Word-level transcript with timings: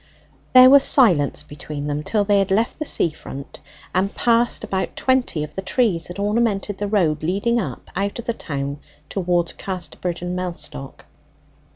There 0.53 0.71
was 0.71 0.83
silence 0.83 1.43
between 1.43 1.85
them 1.85 2.01
till 2.01 2.23
they 2.25 2.39
had 2.39 2.49
left 2.49 2.79
the 2.79 2.85
sea 2.85 3.11
front 3.11 3.59
and 3.93 4.15
passed 4.15 4.63
about 4.63 4.95
twenty 4.95 5.43
of 5.43 5.53
the 5.53 5.61
trees 5.61 6.07
that 6.07 6.17
ornamented 6.17 6.79
the 6.79 6.87
road 6.87 7.21
leading 7.21 7.59
up 7.59 7.91
out 7.95 8.17
of 8.17 8.25
the 8.25 8.33
town 8.33 8.79
towards 9.09 9.53
Casterbridge 9.53 10.23
and 10.23 10.35
Mellstock. 10.35 11.05